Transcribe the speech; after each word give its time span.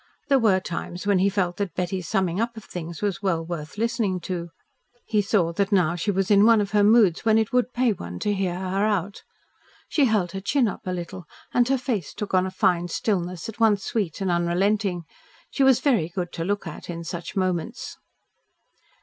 There 0.29 0.39
were 0.39 0.59
times 0.59 1.05
when 1.05 1.19
he 1.19 1.29
felt 1.29 1.57
that 1.57 1.75
Betty's 1.75 2.07
summing 2.07 2.41
up 2.41 2.57
of 2.57 2.63
things 2.63 3.03
was 3.03 3.21
well 3.21 3.45
worth 3.45 3.77
listening 3.77 4.19
to. 4.21 4.49
He 5.05 5.21
saw 5.21 5.53
that 5.53 5.71
now 5.71 5.93
she 5.95 6.09
was 6.09 6.31
in 6.31 6.43
one 6.43 6.59
of 6.59 6.71
her 6.71 6.83
moods 6.83 7.23
when 7.23 7.37
it 7.37 7.53
would 7.53 7.71
pay 7.71 7.91
one 7.93 8.17
to 8.21 8.33
hear 8.33 8.55
her 8.57 8.83
out. 8.83 9.21
She 9.87 10.05
held 10.05 10.31
her 10.31 10.41
chin 10.41 10.67
up 10.67 10.87
a 10.87 10.91
little, 10.91 11.25
and 11.53 11.67
her 11.69 11.77
face 11.77 12.15
took 12.15 12.33
on 12.33 12.47
a 12.47 12.49
fine 12.49 12.87
stillness 12.87 13.47
at 13.47 13.59
once 13.59 13.83
sweet 13.83 14.21
and 14.21 14.31
unrelenting. 14.31 15.03
She 15.51 15.61
was 15.61 15.81
very 15.81 16.09
good 16.09 16.31
to 16.33 16.43
look 16.43 16.65
at 16.65 16.89
in 16.89 17.03
such 17.03 17.35
moments. 17.35 17.97